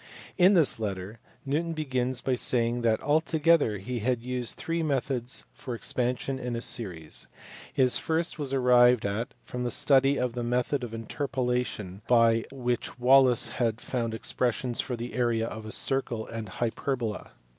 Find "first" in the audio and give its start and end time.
7.99-8.39